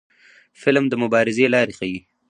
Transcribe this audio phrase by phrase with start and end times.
[0.61, 1.97] فلم د مبارزې لارې ښيي